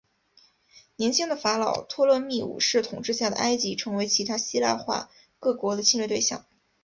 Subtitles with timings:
[0.95, 6.43] 年轻的法老托勒密五世统治下的埃及成为其他希腊化各国的侵略对象。